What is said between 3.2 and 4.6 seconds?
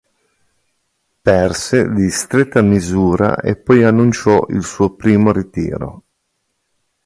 e poi annunciò